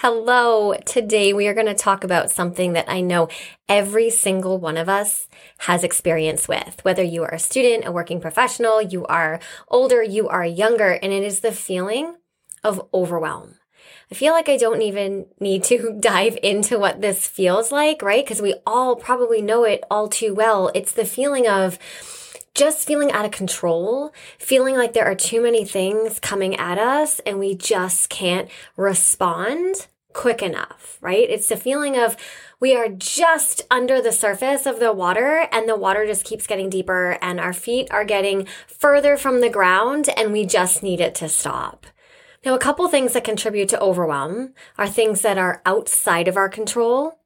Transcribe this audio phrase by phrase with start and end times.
[0.00, 0.74] Hello.
[0.86, 3.28] Today we are going to talk about something that I know
[3.68, 5.26] every single one of us
[5.66, 6.84] has experience with.
[6.84, 11.12] Whether you are a student, a working professional, you are older, you are younger, and
[11.12, 12.14] it is the feeling
[12.62, 13.56] of overwhelm.
[14.08, 18.24] I feel like I don't even need to dive into what this feels like, right?
[18.24, 20.70] Because we all probably know it all too well.
[20.76, 21.76] It's the feeling of
[22.58, 27.20] just feeling out of control, feeling like there are too many things coming at us
[27.20, 31.30] and we just can't respond quick enough, right?
[31.30, 32.16] It's the feeling of
[32.58, 36.68] we are just under the surface of the water and the water just keeps getting
[36.68, 41.14] deeper and our feet are getting further from the ground and we just need it
[41.14, 41.86] to stop.
[42.44, 46.48] Now, a couple things that contribute to overwhelm are things that are outside of our
[46.48, 47.20] control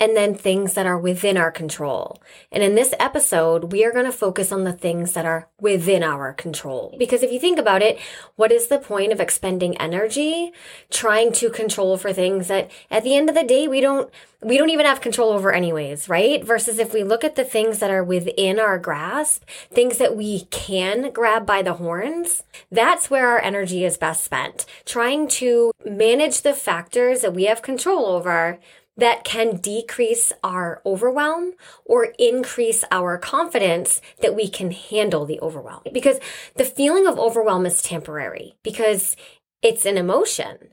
[0.00, 2.20] and then things that are within our control.
[2.50, 6.02] And in this episode, we are going to focus on the things that are within
[6.02, 6.94] our control.
[6.98, 8.00] Because if you think about it,
[8.34, 10.52] what is the point of expending energy
[10.90, 14.10] trying to control for things that at the end of the day, we don't,
[14.40, 16.44] we don't even have control over anyways, right?
[16.44, 20.46] Versus if we look at the things that are within our grasp, things that we
[20.46, 24.66] can grab by the horns, that's where our energy is best spent.
[24.84, 28.58] Trying to manage the factors that we have control over
[28.96, 31.52] that can decrease our overwhelm
[31.84, 35.82] or increase our confidence that we can handle the overwhelm.
[35.92, 36.18] Because
[36.56, 39.16] the feeling of overwhelm is temporary because
[39.62, 40.68] it's an emotion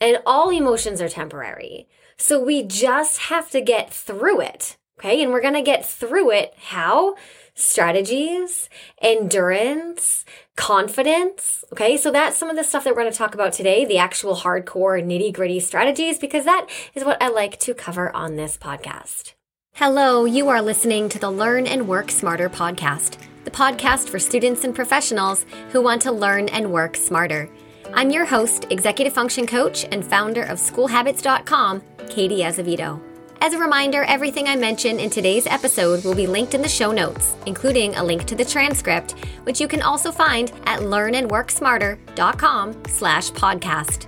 [0.00, 1.86] and all emotions are temporary.
[2.16, 4.76] So we just have to get through it.
[4.98, 5.22] Okay.
[5.22, 6.54] And we're going to get through it.
[6.56, 7.16] How?
[7.54, 10.24] Strategies, endurance,
[10.56, 11.64] confidence.
[11.72, 11.96] Okay.
[11.96, 14.36] So that's some of the stuff that we're going to talk about today, the actual
[14.36, 19.34] hardcore nitty gritty strategies, because that is what I like to cover on this podcast.
[19.74, 20.24] Hello.
[20.24, 24.74] You are listening to the Learn and Work Smarter podcast, the podcast for students and
[24.74, 27.50] professionals who want to learn and work smarter.
[27.94, 33.11] I'm your host, executive function coach, and founder of schoolhabits.com, Katie Azevedo.
[33.42, 36.92] As a reminder, everything I mention in today's episode will be linked in the show
[36.92, 43.32] notes, including a link to the transcript, which you can also find at learnandworksmarter.com slash
[43.32, 44.06] podcast.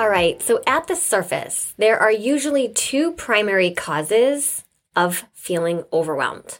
[0.00, 4.64] All right, so at the surface, there are usually two primary causes
[4.96, 6.58] of feeling overwhelmed.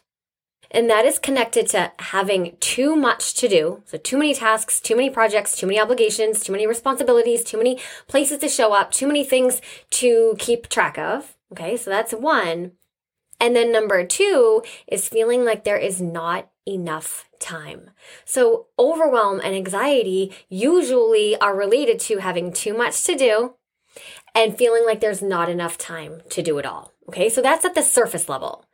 [0.70, 3.82] And that is connected to having too much to do.
[3.84, 7.80] So, too many tasks, too many projects, too many obligations, too many responsibilities, too many
[8.06, 11.35] places to show up, too many things to keep track of.
[11.52, 12.72] Okay, so that's one.
[13.38, 17.90] And then number two is feeling like there is not enough time.
[18.24, 23.54] So overwhelm and anxiety usually are related to having too much to do
[24.34, 26.92] and feeling like there's not enough time to do it all.
[27.08, 28.64] Okay, so that's at the surface level.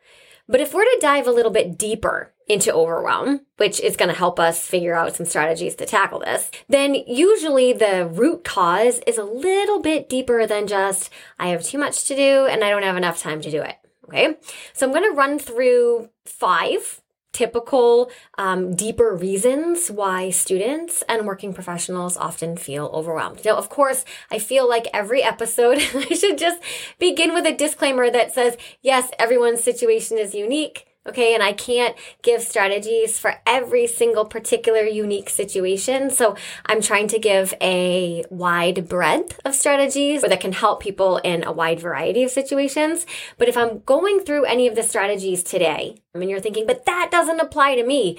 [0.49, 4.17] But if we're to dive a little bit deeper into overwhelm, which is going to
[4.17, 9.19] help us figure out some strategies to tackle this, then usually the root cause is
[9.19, 12.83] a little bit deeper than just, I have too much to do and I don't
[12.83, 13.77] have enough time to do it.
[14.07, 14.37] Okay.
[14.73, 17.01] So I'm going to run through five
[17.33, 23.43] typical, um, deeper reasons why students and working professionals often feel overwhelmed.
[23.43, 26.63] Now, of course, I feel like every episode I should just
[26.99, 30.87] begin with a disclaimer that says, yes, everyone's situation is unique.
[31.09, 31.35] Okay.
[31.35, 36.11] And I can't give strategies for every single particular unique situation.
[36.11, 36.37] So
[36.67, 41.51] I'm trying to give a wide breadth of strategies that can help people in a
[41.53, 43.05] wide variety of situations.
[43.37, 46.87] But if I'm going through any of the strategies today, I mean, you're thinking, but
[46.87, 48.19] that doesn't apply to me.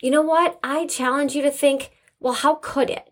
[0.00, 0.58] You know what?
[0.62, 3.08] I challenge you to think, well, how could it?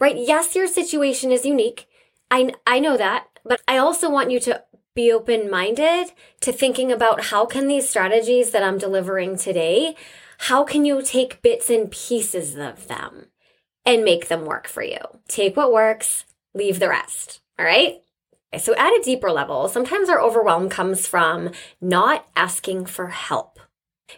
[0.00, 0.16] Right?
[0.16, 1.86] Yes, your situation is unique.
[2.30, 6.92] I, I know that, but I also want you to be open minded to thinking
[6.92, 9.96] about how can these strategies that I'm delivering today,
[10.38, 13.26] how can you take bits and pieces of them
[13.84, 14.98] and make them work for you?
[15.28, 16.24] Take what works,
[16.54, 17.40] leave the rest.
[17.58, 18.02] All right.
[18.58, 21.50] So at a deeper level, sometimes our overwhelm comes from
[21.80, 23.53] not asking for help.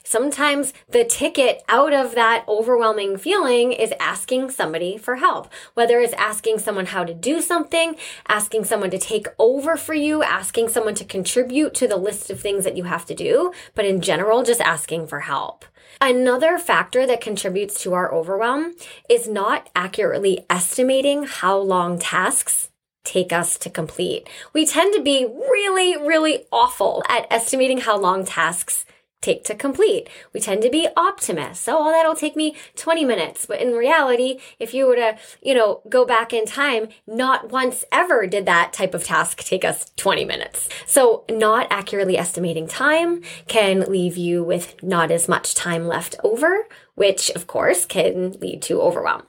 [0.05, 6.13] Sometimes the ticket out of that overwhelming feeling is asking somebody for help, whether it's
[6.15, 7.97] asking someone how to do something,
[8.29, 12.41] asking someone to take over for you, asking someone to contribute to the list of
[12.41, 15.65] things that you have to do, but in general, just asking for help.
[16.01, 18.75] Another factor that contributes to our overwhelm
[19.09, 22.71] is not accurately estimating how long tasks
[23.05, 24.29] take us to complete.
[24.53, 28.85] We tend to be really, really awful at estimating how long tasks
[29.21, 30.09] take to complete.
[30.33, 31.69] We tend to be optimists.
[31.69, 33.47] Oh, that'll take me 20 minutes.
[33.47, 37.85] But in reality, if you were to, you know, go back in time, not once
[37.91, 40.69] ever did that type of task take us 20 minutes.
[40.87, 46.67] So not accurately estimating time can leave you with not as much time left over,
[46.95, 49.25] which of course can lead to overwhelm.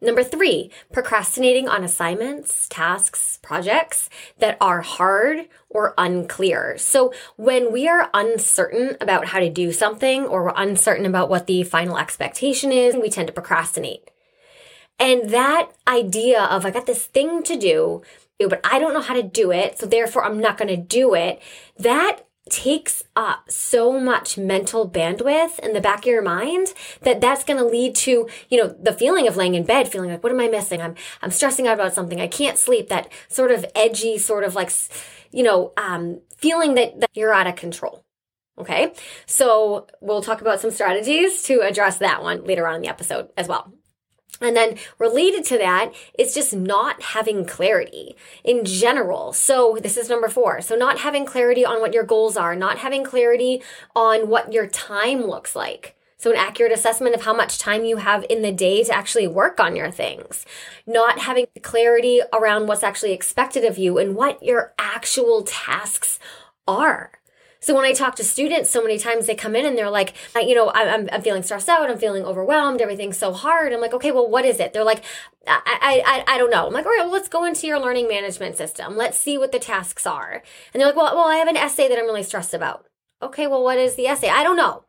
[0.00, 6.76] Number three, procrastinating on assignments, tasks, projects that are hard or unclear.
[6.78, 11.46] So when we are uncertain about how to do something or we're uncertain about what
[11.46, 14.10] the final expectation is, we tend to procrastinate.
[14.98, 18.02] And that idea of I got this thing to do,
[18.38, 21.14] but I don't know how to do it, so therefore I'm not going to do
[21.14, 21.40] it,
[21.78, 26.68] that takes up so much mental bandwidth in the back of your mind
[27.02, 30.10] that that's going to lead to you know the feeling of laying in bed feeling
[30.10, 30.80] like what am i missing?
[30.80, 32.20] I'm i'm stressing out about something.
[32.20, 32.88] I can't sleep.
[32.88, 34.72] That sort of edgy sort of like
[35.30, 38.04] you know um, feeling that, that you're out of control
[38.58, 38.92] okay?
[39.24, 43.30] So we'll talk about some strategies to address that one later on in the episode
[43.36, 43.72] as well
[44.40, 49.32] and then related to that is just not having clarity in general.
[49.32, 50.60] So this is number four.
[50.60, 53.62] So not having clarity on what your goals are, not having clarity
[53.94, 55.96] on what your time looks like.
[56.16, 59.26] So, an accurate assessment of how much time you have in the day to actually
[59.26, 60.44] work on your things.
[60.86, 66.18] Not having clarity around what's actually expected of you and what your actual tasks
[66.68, 67.19] are.
[67.60, 70.14] So when I talk to students, so many times they come in and they're like,
[70.34, 71.90] you know, I'm, I'm feeling stressed out.
[71.90, 72.80] I'm feeling overwhelmed.
[72.80, 73.72] Everything's so hard.
[73.72, 74.72] I'm like, okay, well, what is it?
[74.72, 75.04] They're like,
[75.46, 76.66] I, I, I don't know.
[76.66, 78.96] I'm like, all right, well, let's go into your learning management system.
[78.96, 80.42] Let's see what the tasks are.
[80.72, 82.86] And they're like, well, well, I have an essay that I'm really stressed about.
[83.22, 84.30] Okay, well, what is the essay?
[84.30, 84.84] I don't know.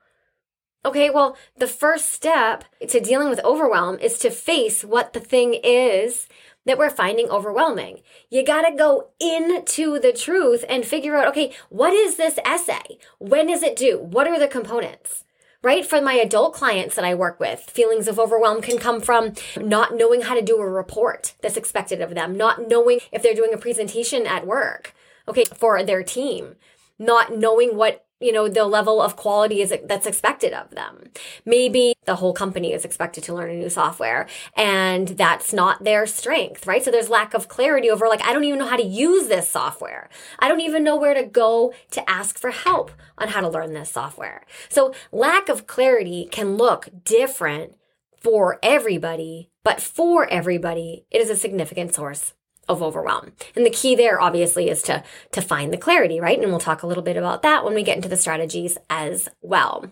[0.84, 5.56] Okay, well, the first step to dealing with overwhelm is to face what the thing
[5.64, 6.28] is
[6.66, 8.02] that we're finding overwhelming.
[8.30, 12.98] You got to go into the truth and figure out, okay, what is this essay?
[13.20, 13.98] When is it due?
[13.98, 15.24] What are the components?
[15.64, 15.86] Right?
[15.86, 19.96] For my adult clients that I work with, feelings of overwhelm can come from not
[19.96, 23.54] knowing how to do a report that's expected of them, not knowing if they're doing
[23.54, 24.96] a presentation at work,
[25.28, 26.56] okay, for their team,
[26.98, 31.10] not knowing what you know the level of quality is that's expected of them.
[31.46, 36.06] Maybe the whole company is expected to learn a new software and that's not their
[36.06, 36.84] strength right?
[36.84, 39.50] So there's lack of clarity over like i don't even know how to use this
[39.50, 40.10] software.
[40.40, 43.74] I don't even know where to go to ask for help on how to learn
[43.74, 44.46] this software.
[44.70, 47.76] So lack of clarity can look different
[48.22, 52.34] for everybody but for everybody it is a significant source
[52.68, 53.32] of overwhelm.
[53.56, 56.40] And the key there obviously is to to find the clarity, right?
[56.40, 59.30] And we'll talk a little bit about that when we get into the strategies as
[59.42, 59.86] well.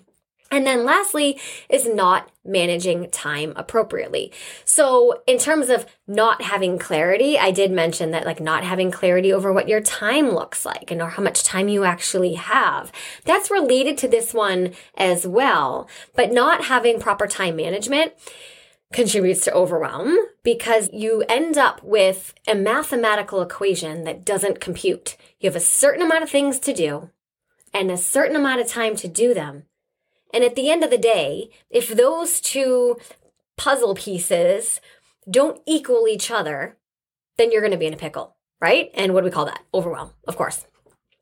[0.51, 1.39] And then lastly
[1.69, 4.31] is not managing time appropriately.
[4.65, 9.31] So in terms of not having clarity, I did mention that like not having clarity
[9.31, 12.91] over what your time looks like and or how much time you actually have.
[13.25, 18.13] That's related to this one as well, but not having proper time management
[18.91, 25.15] contributes to overwhelm because you end up with a mathematical equation that doesn't compute.
[25.39, 27.09] You have a certain amount of things to do
[27.73, 29.63] and a certain amount of time to do them.
[30.33, 32.97] And at the end of the day, if those two
[33.57, 34.79] puzzle pieces
[35.29, 36.77] don't equal each other,
[37.37, 38.89] then you're going to be in a pickle, right?
[38.93, 39.63] And what do we call that?
[39.73, 40.65] Overwhelm, of course.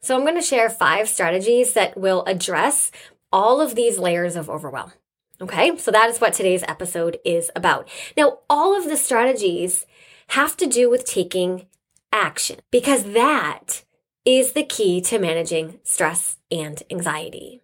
[0.02, 2.92] So I'm going to share five strategies that will address
[3.32, 4.94] all of these layers of overwhelm.
[5.40, 7.88] Okay, so that is what today's episode is about.
[8.16, 9.86] Now, all of the strategies
[10.30, 11.68] have to do with taking
[12.12, 13.84] action because that
[14.26, 17.62] is the key to managing stress and anxiety.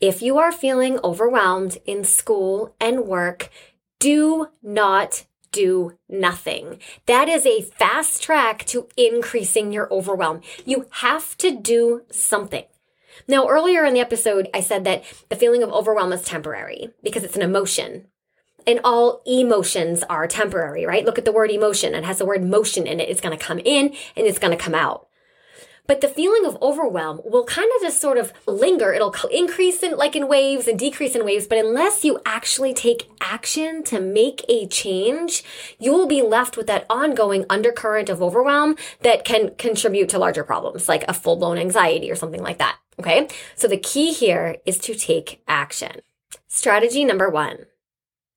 [0.00, 3.50] If you are feeling overwhelmed in school and work,
[3.98, 6.78] do not do nothing.
[7.04, 10.40] That is a fast track to increasing your overwhelm.
[10.64, 12.64] You have to do something.
[13.28, 17.24] Now, earlier in the episode, I said that the feeling of overwhelm is temporary because
[17.24, 18.06] it's an emotion.
[18.66, 21.04] And all emotions are temporary, right?
[21.04, 21.94] Look at the word emotion.
[21.94, 23.08] It has the word motion in it.
[23.08, 25.06] It's going to come in and it's going to come out.
[25.90, 28.92] But the feeling of overwhelm will kind of just sort of linger.
[28.92, 31.48] It'll increase in like in waves and decrease in waves.
[31.48, 35.42] But unless you actually take action to make a change,
[35.80, 40.44] you will be left with that ongoing undercurrent of overwhelm that can contribute to larger
[40.44, 42.78] problems like a full blown anxiety or something like that.
[43.00, 43.26] Okay.
[43.56, 46.02] So the key here is to take action.
[46.46, 47.66] Strategy number one.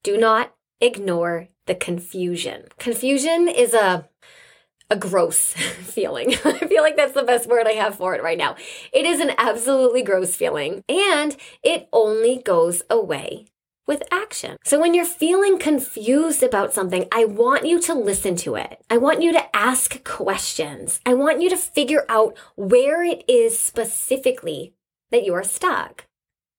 [0.02, 2.64] Do not ignore the confusion.
[2.80, 4.10] Confusion is a
[4.90, 6.34] a gross feeling.
[6.46, 8.56] I feel like that's the best word I have for it right now.
[8.92, 13.46] It is an absolutely gross feeling and it only goes away
[13.86, 14.58] with action.
[14.64, 18.82] So when you're feeling confused about something, I want you to listen to it.
[18.90, 21.00] I want you to ask questions.
[21.06, 24.74] I want you to figure out where it is specifically
[25.12, 26.06] that you are stuck.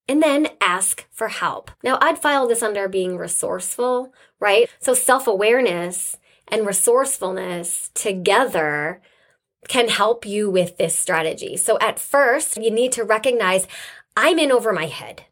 [0.07, 1.71] And then ask for help.
[1.83, 4.69] Now, I'd file this under being resourceful, right?
[4.79, 9.01] So self awareness and resourcefulness together
[9.69, 11.57] can help you with this strategy.
[11.57, 13.67] So at first, you need to recognize
[14.17, 15.25] I'm in over my head.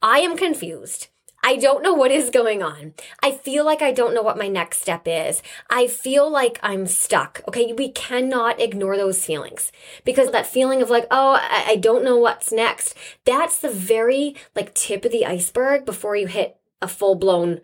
[0.00, 1.08] I am confused.
[1.42, 2.94] I don't know what is going on.
[3.22, 5.40] I feel like I don't know what my next step is.
[5.70, 7.42] I feel like I'm stuck.
[7.46, 7.72] Okay.
[7.72, 9.70] We cannot ignore those feelings
[10.04, 12.94] because that feeling of like, oh, I, don't know what's next.
[13.24, 17.60] That's the very like tip of the iceberg before you hit a full blown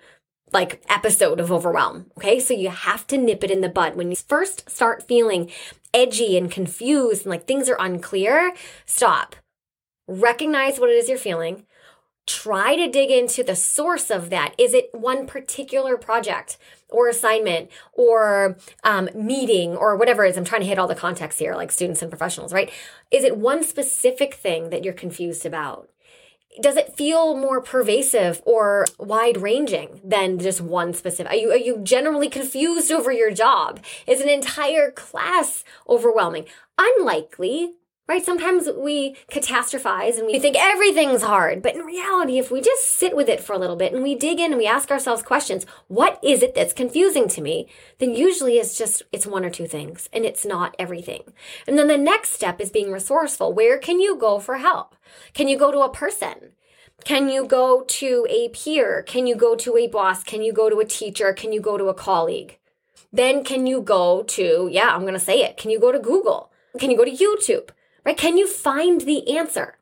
[0.52, 2.10] like episode of overwhelm.
[2.16, 2.38] Okay.
[2.40, 3.96] So you have to nip it in the bud.
[3.96, 5.50] When you first start feeling
[5.92, 8.54] edgy and confused and like things are unclear,
[8.86, 9.36] stop.
[10.06, 11.66] Recognize what it is you're feeling
[12.26, 14.54] try to dig into the source of that.
[14.56, 16.56] Is it one particular project
[16.88, 20.38] or assignment or um, meeting or whatever it is?
[20.38, 22.70] I'm trying to hit all the context here, like students and professionals, right?
[23.10, 25.90] Is it one specific thing that you're confused about?
[26.60, 31.32] Does it feel more pervasive or wide ranging than just one specific?
[31.32, 33.80] Are you, are you generally confused over your job?
[34.06, 36.46] Is an entire class overwhelming?
[36.78, 37.72] Unlikely,
[38.06, 38.24] right?
[38.24, 41.62] Sometimes we catastrophize and we think everything's hard.
[41.62, 44.14] But in reality, if we just sit with it for a little bit and we
[44.14, 47.68] dig in and we ask ourselves questions, what is it that's confusing to me?
[47.98, 51.22] Then usually it's just, it's one or two things and it's not everything.
[51.66, 53.52] And then the next step is being resourceful.
[53.54, 54.96] Where can you go for help?
[55.32, 56.52] Can you go to a person?
[57.04, 59.02] Can you go to a peer?
[59.02, 60.22] Can you go to a boss?
[60.22, 61.32] Can you go to a teacher?
[61.32, 62.58] Can you go to a colleague?
[63.12, 65.56] Then can you go to, yeah, I'm going to say it.
[65.56, 66.50] Can you go to Google?
[66.78, 67.70] Can you go to YouTube?
[68.04, 68.16] Right?
[68.16, 69.78] Can you find the answer?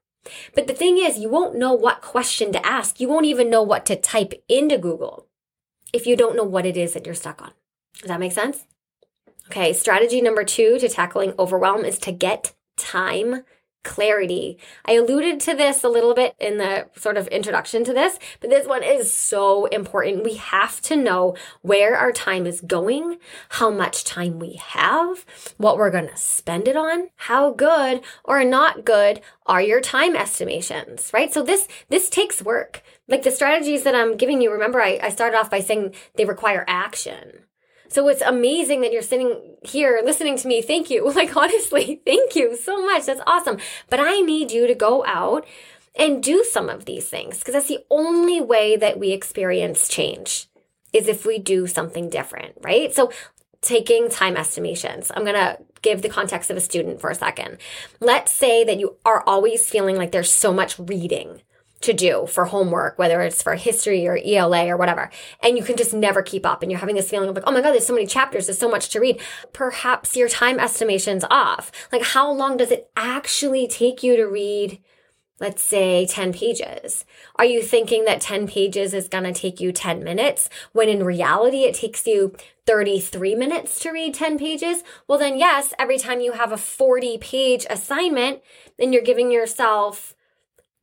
[0.54, 3.00] But the thing is, you won't know what question to ask.
[3.00, 5.26] You won't even know what to type into Google
[5.92, 7.52] if you don't know what it is that you're stuck on.
[7.98, 8.66] Does that make sense?
[9.48, 13.44] Okay, strategy number two to tackling overwhelm is to get time
[13.82, 14.58] clarity.
[14.84, 18.50] I alluded to this a little bit in the sort of introduction to this, but
[18.50, 20.24] this one is so important.
[20.24, 23.18] We have to know where our time is going,
[23.50, 25.24] how much time we have,
[25.56, 30.16] what we're going to spend it on, how good or not good are your time
[30.16, 31.32] estimations, right?
[31.32, 32.82] So this, this takes work.
[33.08, 36.24] Like the strategies that I'm giving you, remember I, I started off by saying they
[36.24, 37.44] require action.
[37.92, 40.62] So it's amazing that you're sitting here listening to me.
[40.62, 41.02] Thank you.
[41.12, 43.04] Like, honestly, thank you so much.
[43.04, 43.58] That's awesome.
[43.90, 45.46] But I need you to go out
[45.94, 50.48] and do some of these things because that's the only way that we experience change
[50.92, 52.94] is if we do something different, right?
[52.94, 53.12] So
[53.60, 55.12] taking time estimations.
[55.14, 57.58] I'm going to give the context of a student for a second.
[58.00, 61.42] Let's say that you are always feeling like there's so much reading
[61.82, 65.10] to do for homework, whether it's for history or ELA or whatever,
[65.42, 67.52] and you can just never keep up and you're having this feeling of like, oh
[67.52, 69.20] my God, there's so many chapters, there's so much to read.
[69.52, 71.70] Perhaps your time estimation's off.
[71.92, 74.80] Like, how long does it actually take you to read?
[75.40, 77.04] Let's say 10 pages.
[77.34, 81.02] Are you thinking that 10 pages is going to take you 10 minutes when in
[81.02, 82.32] reality it takes you
[82.64, 84.84] 33 minutes to read 10 pages?
[85.08, 88.40] Well, then yes, every time you have a 40 page assignment,
[88.78, 90.14] then you're giving yourself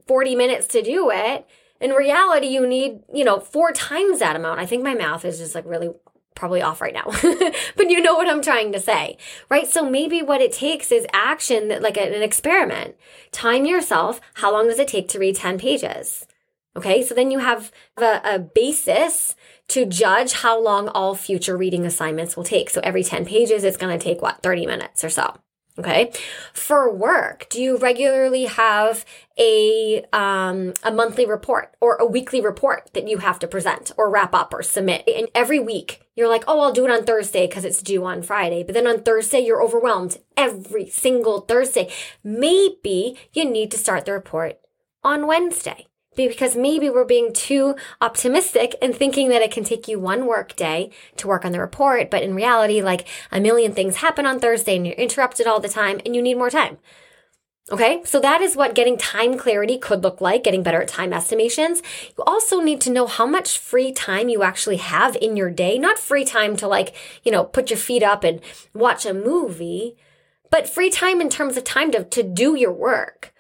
[0.10, 1.48] 40 minutes to do it.
[1.80, 4.60] In reality, you need, you know, four times that amount.
[4.60, 5.92] I think my math is just like really
[6.34, 7.04] probably off right now.
[7.76, 9.68] but you know what I'm trying to say, right?
[9.68, 12.96] So maybe what it takes is action that like an experiment.
[13.32, 14.20] Time yourself.
[14.34, 16.26] How long does it take to read 10 pages?
[16.76, 17.04] Okay.
[17.04, 19.36] So then you have a, a basis
[19.68, 22.72] to judge how long all future reading assignments will take.
[22.72, 25.36] So every 10 pages, it's going to take what, 30 minutes or so.
[25.80, 26.12] Okay.
[26.54, 29.06] For work, do you regularly have
[29.38, 34.10] a, um, a monthly report or a weekly report that you have to present or
[34.10, 35.08] wrap up or submit?
[35.08, 38.24] And every week you're like, oh, I'll do it on Thursday because it's due on
[38.24, 38.62] Friday.
[38.62, 41.90] But then on Thursday, you're overwhelmed every single Thursday.
[42.26, 44.60] Maybe you need to start the report
[45.02, 45.88] on Wednesday
[46.28, 50.56] because maybe we're being too optimistic and thinking that it can take you one work
[50.56, 52.10] day to work on the report.
[52.10, 55.70] But in reality, like a million things happen on Thursday and you're interrupted all the
[55.70, 56.78] time and you need more time.
[57.72, 61.14] Okay, so that is what getting time clarity could look like, getting better at time
[61.14, 61.84] estimations.
[62.18, 65.78] You also need to know how much free time you actually have in your day,
[65.78, 68.42] not free time to like, you know, put your feet up and
[68.74, 69.98] watch a movie,
[70.50, 73.34] but free time in terms of time to, to do your work.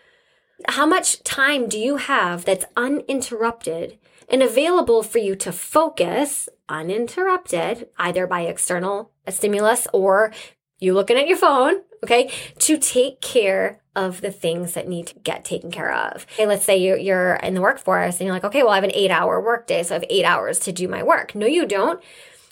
[0.67, 3.97] How much time do you have that's uninterrupted
[4.27, 10.31] and available for you to focus uninterrupted, either by external stimulus or
[10.79, 15.15] you looking at your phone, okay, to take care of the things that need to
[15.19, 16.25] get taken care of.
[16.33, 18.83] Okay, let's say you're, you're in the workforce and you're like, okay, well, I have
[18.83, 21.35] an eight hour workday, so I have eight hours to do my work.
[21.35, 22.01] No, you don't.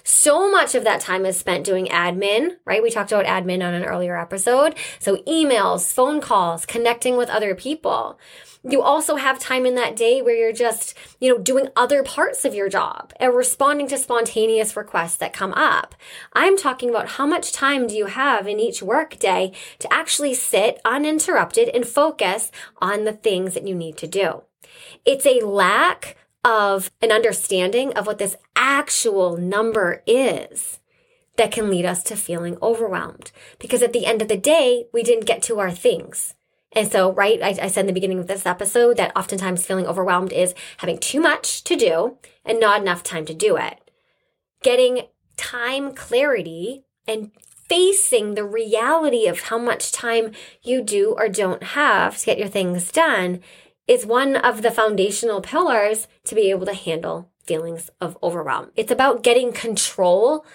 [0.09, 2.81] So much of that time is spent doing admin, right?
[2.81, 4.73] We talked about admin on an earlier episode.
[4.99, 8.17] So emails, phone calls, connecting with other people.
[8.63, 12.45] You also have time in that day where you're just, you know, doing other parts
[12.45, 15.93] of your job and responding to spontaneous requests that come up.
[16.31, 20.35] I'm talking about how much time do you have in each work day to actually
[20.35, 24.43] sit uninterrupted and focus on the things that you need to do.
[25.03, 30.79] It's a lack of an understanding of what this actual number is
[31.37, 33.31] that can lead us to feeling overwhelmed.
[33.59, 36.33] Because at the end of the day, we didn't get to our things.
[36.73, 39.87] And so, right, I, I, said in the beginning of this episode that oftentimes feeling
[39.87, 43.89] overwhelmed is having too much to do and not enough time to do it.
[44.63, 45.03] Getting
[45.37, 47.31] time clarity and
[47.67, 52.47] facing the reality of how much time you do or don't have to get your
[52.47, 53.41] things done
[53.87, 58.71] is one of the foundational pillars to be able to handle feelings of overwhelm.
[58.75, 60.45] It's about getting control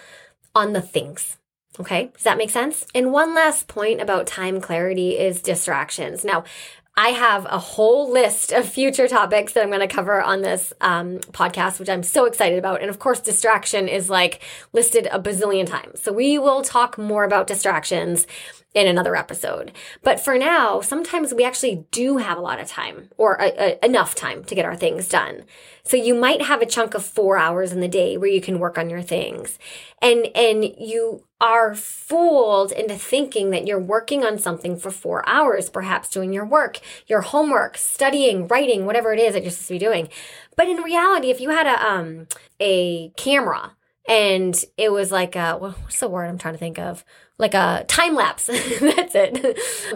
[0.55, 1.39] on the things.
[1.81, 2.87] Okay, does that make sense?
[2.95, 6.23] And one last point about time clarity is distractions.
[6.23, 6.45] Now,
[6.95, 10.75] I have a whole list of future topics that I'm going to cover on this
[10.83, 12.83] um, podcast, which I'm so excited about.
[12.83, 14.43] And of course, distraction is like
[14.75, 16.03] listed a bazillion times.
[16.03, 18.27] So we will talk more about distractions
[18.75, 19.73] in another episode.
[20.03, 23.85] But for now, sometimes we actually do have a lot of time or a, a,
[23.85, 25.45] enough time to get our things done.
[25.85, 28.59] So you might have a chunk of four hours in the day where you can
[28.59, 29.59] work on your things.
[30.01, 35.69] And, and you are fooled into thinking that you're working on something for four hours,
[35.69, 39.75] perhaps doing your work, your homework, studying, writing, whatever it is that you're supposed to
[39.75, 40.09] be doing.
[40.57, 42.29] But in reality, if you had a, um,
[42.61, 43.73] a camera
[44.09, 47.05] and it was like a, what's the word I'm trying to think of?
[47.39, 48.47] like a time lapse.
[48.47, 49.41] That's it.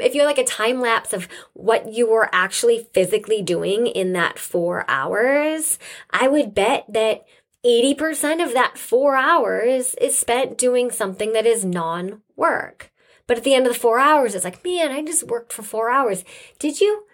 [0.01, 4.15] if you had like a time lapse of what you were actually physically doing in
[4.15, 5.79] that four hours,
[6.11, 7.25] I would bet that
[7.67, 12.93] 80% of that four hours is spent doing something that is non work.
[13.27, 15.65] But at the end of the four hours, it's like, man, I just worked for
[15.65, 16.25] four hours.
[16.61, 17.07] Did you?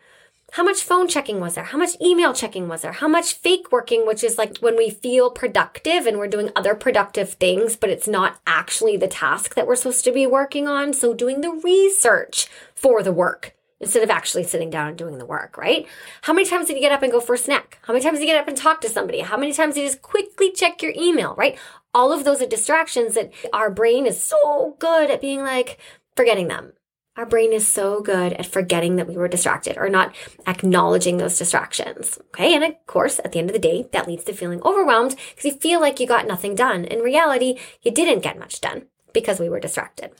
[0.52, 1.64] How much phone checking was there?
[1.64, 2.92] How much email checking was there?
[2.92, 6.74] How much fake working, which is like when we feel productive and we're doing other
[6.74, 10.92] productive things, but it's not actually the task that we're supposed to be working on.
[10.92, 15.26] So doing the research for the work instead of actually sitting down and doing the
[15.26, 15.86] work, right?
[16.22, 17.78] How many times did you get up and go for a snack?
[17.82, 19.20] How many times did you get up and talk to somebody?
[19.20, 21.58] How many times did you just quickly check your email, right?
[21.92, 25.78] All of those are distractions that our brain is so good at being like,
[26.16, 26.72] forgetting them
[27.16, 30.14] our brain is so good at forgetting that we were distracted or not
[30.46, 32.18] acknowledging those distractions.
[32.28, 32.54] Okay.
[32.54, 35.44] And of course, at the end of the day, that leads to feeling overwhelmed because
[35.44, 36.84] you feel like you got nothing done.
[36.84, 40.12] In reality, you didn't get much done because we were distracted.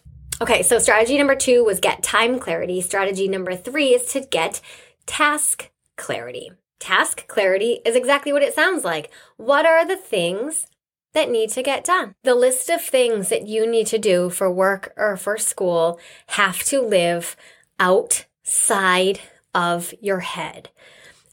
[0.43, 0.65] Okay.
[0.65, 2.81] So strategy number two was get time clarity.
[2.81, 4.61] Strategy number three is to get
[5.07, 6.51] task clarity.
[6.81, 9.13] Task clarity is exactly what it sounds like.
[9.37, 10.67] What are the things
[11.13, 12.15] that need to get done.
[12.25, 16.63] The list of things that you need to do for work or for school have
[16.65, 17.37] to live
[17.79, 19.21] outside
[19.55, 20.71] of your head.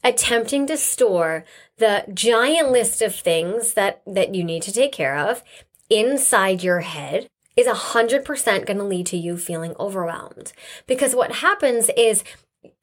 [0.04, 1.44] Attempting to store
[1.78, 5.42] the giant list of things that, that you need to take care of
[5.88, 10.52] inside your head is 100% going to lead to you feeling overwhelmed.
[10.86, 12.24] Because what happens is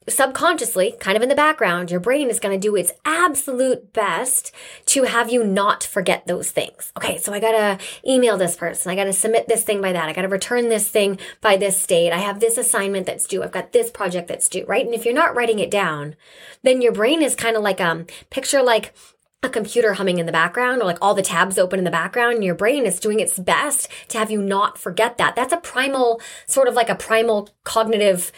[0.09, 4.53] subconsciously, kind of in the background, your brain is going to do its absolute best
[4.85, 6.91] to have you not forget those things.
[6.95, 8.91] Okay, so I got to email this person.
[8.91, 10.07] I got to submit this thing by that.
[10.07, 12.11] I got to return this thing by this date.
[12.11, 13.43] I have this assignment that's due.
[13.43, 14.85] I've got this project that's due, right?
[14.85, 16.15] And if you're not writing it down,
[16.63, 18.93] then your brain is kind of like um picture like
[19.43, 22.35] a computer humming in the background or like all the tabs open in the background
[22.35, 25.35] and your brain is doing its best to have you not forget that.
[25.35, 28.31] That's a primal, sort of like a primal cognitive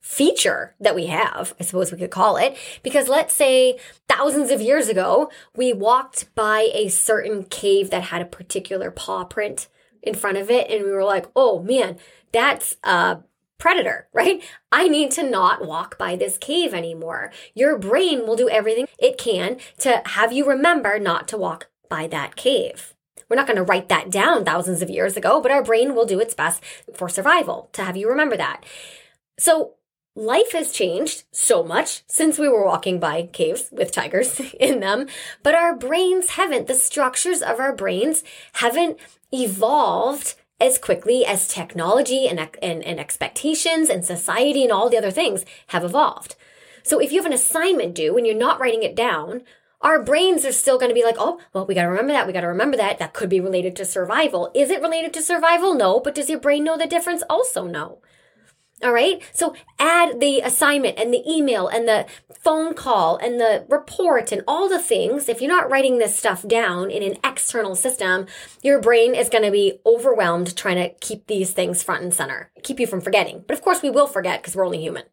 [0.00, 2.56] feature that we have, I suppose we could call it.
[2.82, 8.22] Because let's say thousands of years ago, we walked by a certain cave that had
[8.22, 9.68] a particular paw print
[10.02, 11.98] in front of it, and we were like, oh man,
[12.32, 13.18] that's a
[13.58, 14.42] predator, right?
[14.72, 17.32] I need to not walk by this cave anymore.
[17.54, 22.06] Your brain will do everything it can to have you remember not to walk by
[22.08, 22.94] that cave.
[23.28, 26.06] We're not going to write that down thousands of years ago, but our brain will
[26.06, 26.62] do its best
[26.94, 28.64] for survival to have you remember that.
[29.38, 29.74] So
[30.18, 35.06] Life has changed so much since we were walking by caves with tigers in them,
[35.44, 36.66] but our brains haven't.
[36.66, 38.98] The structures of our brains haven't
[39.32, 45.10] evolved as quickly as technology and, and, and expectations and society and all the other
[45.10, 46.34] things have evolved.
[46.82, 49.42] So if you have an assignment due and you're not writing it down,
[49.80, 52.26] our brains are still going to be like, oh, well, we got to remember that.
[52.26, 52.98] We got to remember that.
[52.98, 54.50] That could be related to survival.
[54.54, 55.74] Is it related to survival?
[55.74, 56.00] No.
[56.00, 57.22] But does your brain know the difference?
[57.30, 57.98] Also, no.
[58.82, 59.20] All right.
[59.32, 62.06] So add the assignment and the email and the
[62.44, 65.28] phone call and the report and all the things.
[65.28, 68.26] If you're not writing this stuff down in an external system,
[68.62, 72.52] your brain is going to be overwhelmed trying to keep these things front and center,
[72.62, 73.44] keep you from forgetting.
[73.48, 75.04] But of course, we will forget because we're only human.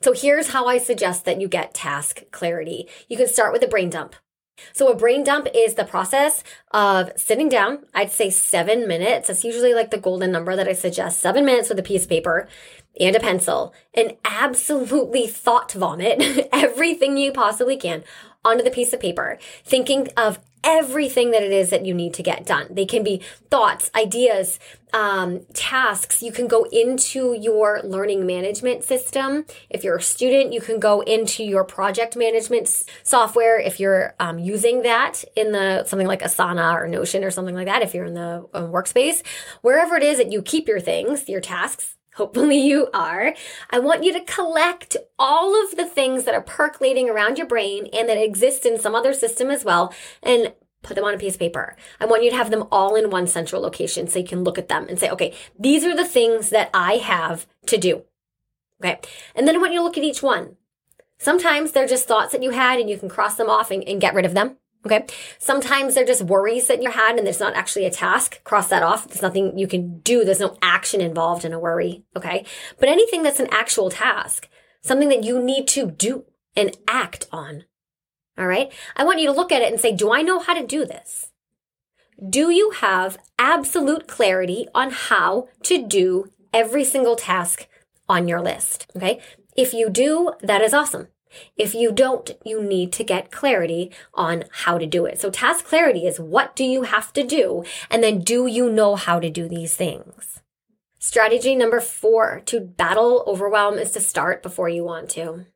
[0.00, 2.88] So here's how I suggest that you get task clarity.
[3.08, 4.14] You can start with a brain dump.
[4.72, 7.86] So a brain dump is the process of sitting down.
[7.92, 9.28] I'd say seven minutes.
[9.28, 11.20] That's usually like the golden number that I suggest.
[11.20, 12.48] Seven minutes with a piece of paper
[13.00, 18.04] and a pencil and absolutely thought vomit everything you possibly can.
[18.44, 22.22] onto the piece of paper, thinking of everything that it is that you need to
[22.22, 22.66] get done.
[22.70, 24.58] They can be thoughts, ideas,
[24.94, 26.22] um, tasks.
[26.22, 29.44] You can go into your learning management system.
[29.68, 33.58] If you're a student, you can go into your project management software.
[33.58, 37.66] If you're um, using that in the something like Asana or Notion or something like
[37.66, 39.22] that, if you're in the uh, workspace,
[39.60, 43.34] wherever it is that you keep your things, your tasks, Hopefully you are.
[43.70, 47.88] I want you to collect all of the things that are percolating around your brain
[47.92, 51.34] and that exist in some other system as well and put them on a piece
[51.34, 51.76] of paper.
[51.98, 54.58] I want you to have them all in one central location so you can look
[54.58, 58.04] at them and say, okay, these are the things that I have to do.
[58.82, 59.00] Okay.
[59.34, 60.56] And then I want you to look at each one.
[61.18, 64.00] Sometimes they're just thoughts that you had and you can cross them off and, and
[64.00, 64.58] get rid of them.
[64.86, 65.06] Okay.
[65.38, 68.42] Sometimes they're just worries that you had and it's not actually a task.
[68.44, 69.08] Cross that off.
[69.08, 70.24] There's nothing you can do.
[70.24, 72.04] There's no action involved in a worry.
[72.14, 72.44] Okay.
[72.78, 74.48] But anything that's an actual task,
[74.82, 77.64] something that you need to do and act on.
[78.36, 78.72] All right.
[78.96, 80.84] I want you to look at it and say, do I know how to do
[80.84, 81.30] this?
[82.28, 87.66] Do you have absolute clarity on how to do every single task
[88.08, 88.86] on your list?
[88.94, 89.20] Okay.
[89.56, 91.08] If you do, that is awesome.
[91.56, 95.20] If you don't, you need to get clarity on how to do it.
[95.20, 97.64] So task clarity is what do you have to do?
[97.90, 100.40] And then do you know how to do these things?
[100.98, 105.46] Strategy number four to battle overwhelm is to start before you want to.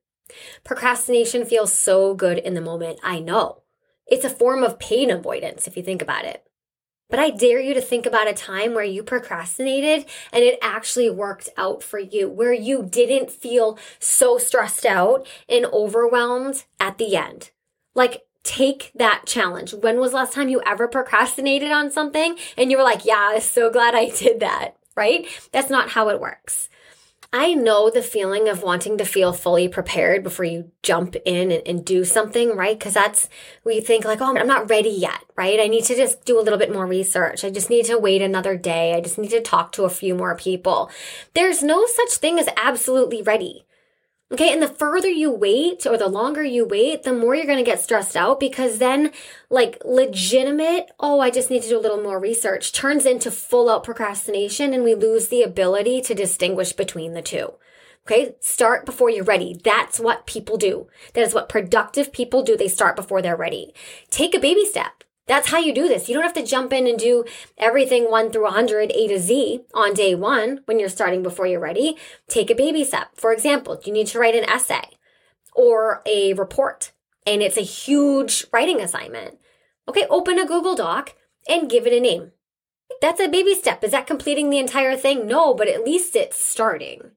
[0.62, 3.00] Procrastination feels so good in the moment.
[3.02, 3.62] I know.
[4.06, 6.47] It's a form of pain avoidance if you think about it.
[7.08, 11.08] But I dare you to think about a time where you procrastinated and it actually
[11.08, 17.16] worked out for you, where you didn't feel so stressed out and overwhelmed at the
[17.16, 17.50] end.
[17.94, 19.74] Like, take that challenge.
[19.74, 23.40] When was last time you ever procrastinated on something and you were like, yeah, I'm
[23.40, 25.26] so glad I did that, right?
[25.52, 26.68] That's not how it works.
[27.30, 31.62] I know the feeling of wanting to feel fully prepared before you jump in and,
[31.66, 32.78] and do something, right?
[32.78, 33.28] Because that's,
[33.64, 35.60] we think like, oh, I'm not ready yet, right?
[35.60, 37.44] I need to just do a little bit more research.
[37.44, 38.94] I just need to wait another day.
[38.94, 40.90] I just need to talk to a few more people.
[41.34, 43.66] There's no such thing as absolutely ready.
[44.30, 44.52] Okay.
[44.52, 47.64] And the further you wait or the longer you wait, the more you're going to
[47.64, 49.10] get stressed out because then
[49.48, 53.70] like legitimate, oh, I just need to do a little more research turns into full
[53.70, 57.54] out procrastination and we lose the ability to distinguish between the two.
[58.06, 58.34] Okay.
[58.40, 59.58] Start before you're ready.
[59.64, 60.88] That's what people do.
[61.14, 62.56] That is what productive people do.
[62.56, 63.72] They start before they're ready.
[64.10, 65.04] Take a baby step.
[65.28, 66.08] That's how you do this.
[66.08, 67.24] You don't have to jump in and do
[67.58, 71.60] everything one through 100, A to Z on day one when you're starting before you're
[71.60, 71.96] ready.
[72.26, 73.10] Take a baby step.
[73.14, 74.96] For example, you need to write an essay
[75.54, 76.92] or a report
[77.26, 79.38] and it's a huge writing assignment.
[79.86, 81.14] Okay, open a Google Doc
[81.46, 82.32] and give it a name.
[83.02, 83.84] That's a baby step.
[83.84, 85.26] Is that completing the entire thing?
[85.26, 87.12] No, but at least it's starting.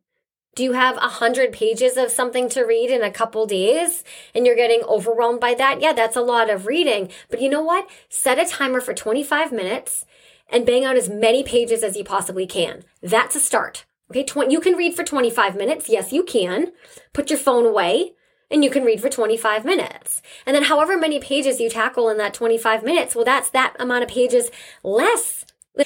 [0.54, 4.04] Do you have a hundred pages of something to read in a couple days
[4.36, 5.80] and you're getting overwhelmed by that?
[5.80, 7.10] Yeah, that's a lot of reading.
[7.30, 7.90] But you know what?
[8.10, 10.06] Set a timer for 25 minutes
[10.50, 12.84] and bang out as many pages as you possibly can.
[13.02, 13.86] That's a start.
[14.10, 14.26] Okay.
[14.26, 15.88] 20, you can read for 25 minutes.
[15.88, 16.74] Yes, you can.
[17.14, 18.12] Put your phone away
[18.50, 20.22] and you can read for 25 minutes.
[20.46, 24.04] And then however many pages you tackle in that 25 minutes, well, that's that amount
[24.04, 24.52] of pages
[24.84, 25.46] less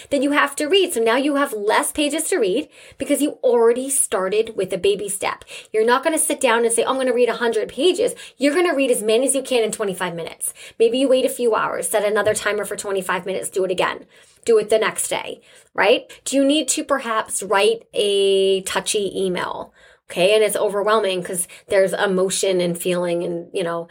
[0.09, 0.93] then you have to read.
[0.93, 5.09] So now you have less pages to read because you already started with a baby
[5.09, 5.45] step.
[5.71, 8.15] You're not going to sit down and say, oh, I'm going to read 100 pages.
[8.37, 10.53] You're going to read as many as you can in 25 minutes.
[10.79, 14.05] Maybe you wait a few hours, set another timer for 25 minutes, do it again.
[14.43, 15.41] Do it the next day,
[15.73, 16.03] right?
[16.23, 19.73] Do you need to perhaps write a touchy email?
[20.09, 20.35] Okay.
[20.35, 23.87] And it's overwhelming because there's emotion and feeling and, you know,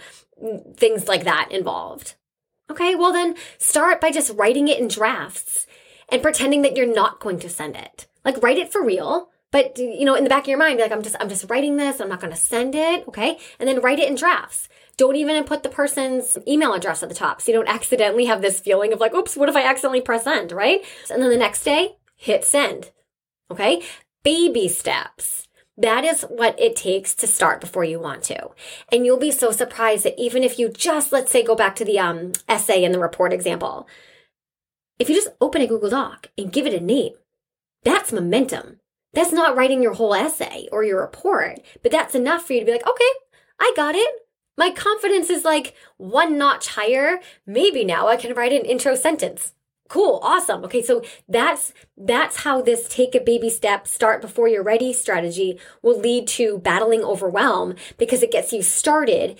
[0.76, 2.14] things like that involved.
[2.70, 2.94] Okay.
[2.94, 5.66] Well, then start by just writing it in drafts
[6.08, 8.06] and pretending that you're not going to send it.
[8.24, 10.90] Like write it for real, but you know, in the back of your mind, like,
[10.90, 12.00] I'm just, I'm just writing this.
[12.00, 13.06] I'm not going to send it.
[13.06, 13.38] Okay.
[13.60, 14.68] And then write it in drafts.
[14.96, 17.40] Don't even put the person's email address at the top.
[17.40, 20.24] So you don't accidentally have this feeling of like, oops, what if I accidentally press
[20.24, 20.84] send, right?
[21.08, 22.90] And then the next day, hit send.
[23.48, 23.82] Okay.
[24.24, 25.46] Baby steps.
[25.76, 28.48] That is what it takes to start before you want to.
[28.90, 31.84] And you'll be so surprised that even if you just, let's say, go back to
[31.84, 33.88] the um, essay and the report example,
[34.98, 37.14] if you just open a Google Doc and give it a name,
[37.82, 38.80] that's momentum.
[39.12, 42.66] That's not writing your whole essay or your report, but that's enough for you to
[42.66, 43.04] be like, okay,
[43.60, 44.08] I got it.
[44.56, 47.20] My confidence is like one notch higher.
[47.46, 49.52] Maybe now I can write an intro sentence.
[49.88, 50.64] Cool, awesome.
[50.64, 55.58] Okay, so that's that's how this take a baby step, start before you're ready strategy
[55.82, 59.38] will lead to battling overwhelm because it gets you started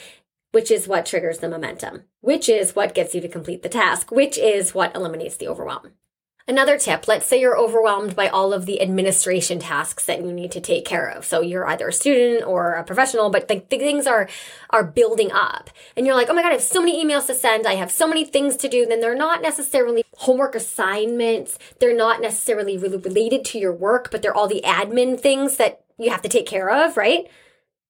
[0.55, 4.12] which is what triggers the momentum, which is what gets you to complete the task,
[4.12, 5.90] which is what eliminates the overwhelm.
[6.47, 10.53] Another tip, let's say you're overwhelmed by all of the administration tasks that you need
[10.53, 11.25] to take care of.
[11.25, 14.29] So you're either a student or a professional, but the, things are
[14.71, 15.71] are building up.
[15.97, 17.67] And you're like, "Oh my god, I have so many emails to send.
[17.67, 21.59] I have so many things to do." Then they're not necessarily homework assignments.
[21.81, 25.81] They're not necessarily really related to your work, but they're all the admin things that
[25.99, 27.27] you have to take care of, right?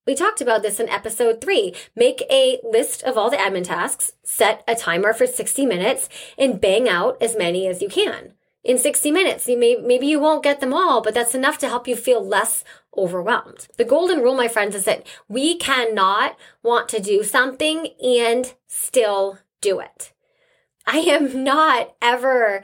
[0.06, 1.74] We talked about this in episode three.
[1.96, 6.60] Make a list of all the admin tasks, set a timer for 60 minutes, and
[6.60, 9.48] bang out as many as you can in 60 minutes.
[9.48, 12.26] You may, maybe you won't get them all, but that's enough to help you feel
[12.26, 12.64] less
[12.96, 13.68] overwhelmed.
[13.78, 19.38] The golden rule, my friends, is that we cannot want to do something and still
[19.60, 20.12] do it.
[20.86, 22.62] I am not ever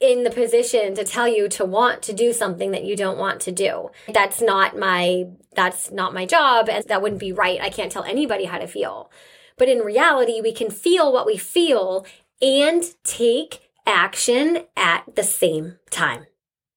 [0.00, 3.40] in the position to tell you to want to do something that you don't want
[3.42, 3.90] to do.
[4.12, 7.60] That's not my that's not my job and that wouldn't be right.
[7.60, 9.10] I can't tell anybody how to feel.
[9.58, 12.06] But in reality, we can feel what we feel
[12.40, 16.26] and take action at the same time.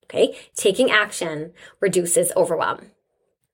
[0.06, 0.38] Okay.
[0.56, 2.93] Taking action reduces overwhelm.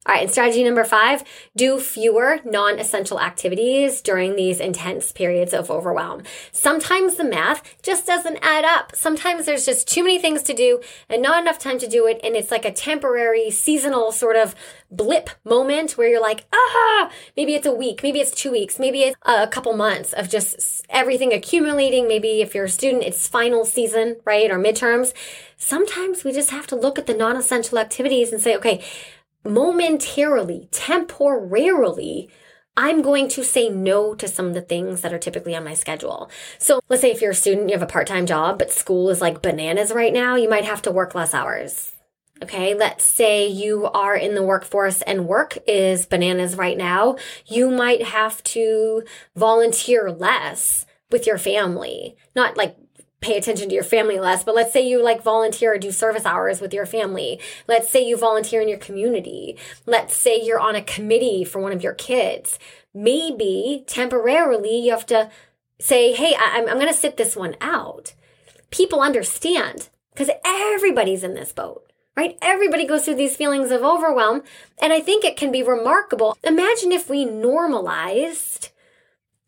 [0.06, 1.26] All right, and strategy number five
[1.58, 6.24] do fewer non essential activities during these intense periods of overwhelm.
[6.54, 8.96] Sometimes the math just doesn't add up.
[8.96, 12.18] Sometimes there's just too many things to do and not enough time to do it.
[12.24, 14.56] And it's like a temporary, seasonal sort of
[14.90, 19.02] blip moment where you're like, ah, maybe it's a week, maybe it's two weeks, maybe
[19.02, 22.08] it's a couple months of just everything accumulating.
[22.08, 24.50] Maybe if you're a student, it's final season, right?
[24.50, 25.14] Or midterms.
[25.58, 28.82] Sometimes we just have to look at the non essential activities and say, okay,
[29.44, 32.30] momentarily, temporarily,
[32.78, 35.74] I'm going to say no to some of the things that are typically on my
[35.74, 36.30] schedule.
[36.60, 39.10] So let's say if you're a student, you have a part time job, but school
[39.10, 41.94] is like bananas right now, you might have to work less hours.
[42.42, 47.18] Okay, let's say you are in the workforce and work is bananas right now.
[47.46, 49.04] You might have to
[49.36, 52.16] volunteer less with your family.
[52.34, 52.78] Not like
[53.22, 56.26] pay attention to your family less, but let's say you like volunteer or do service
[56.26, 57.40] hours with your family.
[57.68, 59.58] Let's say you volunteer in your community.
[59.86, 62.58] Let's say you're on a committee for one of your kids.
[62.94, 65.30] Maybe temporarily you have to
[65.80, 68.14] say, Hey, I'm, I'm going to sit this one out.
[68.72, 71.86] People understand because everybody's in this boat.
[72.16, 72.38] Right?
[72.42, 74.44] Everybody goes through these feelings of overwhelm.
[74.82, 76.38] And I think it can be remarkable.
[76.44, 78.72] Imagine if we normalized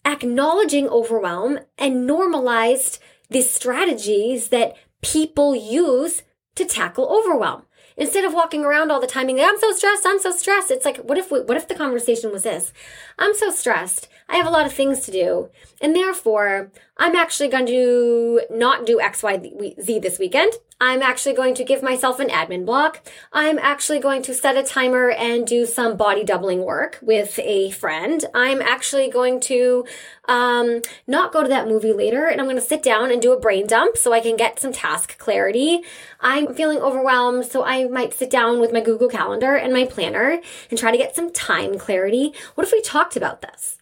[0.06, 3.00] acknowledging overwhelm and normalized
[3.32, 6.24] the strategies that people use
[6.56, 7.64] to tackle overwhelm.
[7.98, 10.70] Instead of walking around all the time and I'm so stressed, I'm so stressed.
[10.70, 12.74] It's like, what if we, what if the conversation was this?
[13.18, 14.08] I'm so stressed.
[14.32, 15.50] I have a lot of things to do.
[15.82, 20.54] And therefore, I'm actually going to not do X, Y, Z this weekend.
[20.80, 23.06] I'm actually going to give myself an admin block.
[23.34, 27.72] I'm actually going to set a timer and do some body doubling work with a
[27.72, 28.24] friend.
[28.34, 29.86] I'm actually going to
[30.26, 33.34] um, not go to that movie later and I'm going to sit down and do
[33.34, 35.82] a brain dump so I can get some task clarity.
[36.22, 40.40] I'm feeling overwhelmed, so I might sit down with my Google Calendar and my planner
[40.70, 42.34] and try to get some time clarity.
[42.56, 43.81] What if we talked about this?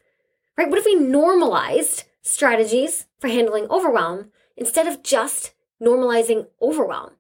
[0.60, 0.70] Right?
[0.70, 7.12] What if we normalized strategies for handling overwhelm instead of just normalizing overwhelm?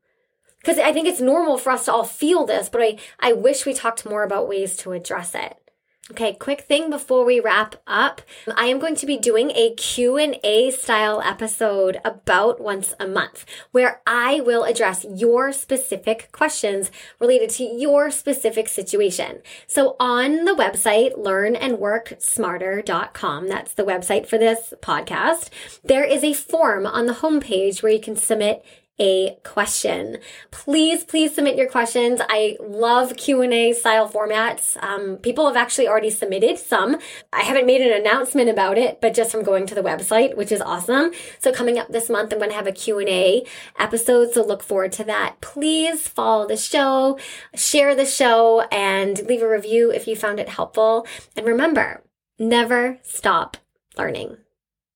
[0.60, 3.66] Because I think it's normal for us to all feel this, but I, I wish
[3.66, 5.69] we talked more about ways to address it.
[6.12, 8.24] Okay, quick thing before we wrap up.
[8.58, 14.02] I am going to be doing a Q&A style episode about once a month where
[14.08, 19.44] I will address your specific questions related to your specific situation.
[19.68, 25.50] So on the website learnandworksmarter.com, that's the website for this podcast,
[25.84, 28.66] there is a form on the homepage where you can submit
[29.00, 30.18] a question.
[30.52, 32.20] Please, please submit your questions.
[32.30, 34.82] I love Q&A style formats.
[34.84, 36.98] Um, people have actually already submitted some.
[37.32, 40.52] I haven't made an announcement about it, but just from going to the website, which
[40.52, 41.12] is awesome.
[41.40, 43.46] So coming up this month, I'm going to have a Q&A
[43.80, 44.34] episode.
[44.34, 45.42] So look forward to that.
[45.42, 47.18] Please follow the show,
[47.56, 51.08] share the show, and leave a review if you found it helpful.
[51.38, 52.04] And remember,
[52.38, 53.58] never stop
[53.98, 54.38] learning.